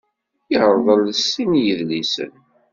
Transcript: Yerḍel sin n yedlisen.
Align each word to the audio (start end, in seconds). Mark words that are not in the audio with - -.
Yerḍel 0.51 1.05
sin 1.15 1.51
n 1.57 1.61
yedlisen. 1.65 2.33